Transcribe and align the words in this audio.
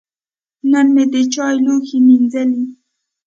نن 0.71 0.87
مې 0.93 1.03
د 1.13 1.15
چای 1.33 1.55
لوښی 1.65 1.99
مینځلي. 2.07 2.63